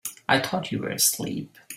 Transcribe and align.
I 0.27 0.39
thought 0.39 0.71
you 0.71 0.79
were 0.79 0.89
asleep. 0.89 1.59